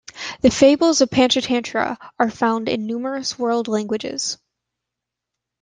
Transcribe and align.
The 0.41 0.49
fables 0.49 1.01
of 1.01 1.11
"Panchatantra" 1.11 1.95
are 2.17 2.31
found 2.31 2.67
in 2.69 2.87
numerous 2.87 3.37
world 3.37 3.67
languages. 3.67 4.39